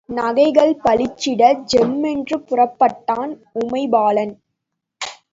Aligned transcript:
நகைகள் 0.09 0.71
பளிச்சிட 0.83 1.41
ஜம்மென்று 1.71 2.37
புறப்பட்டான் 2.49 3.31
உமைபாலன். 3.61 4.33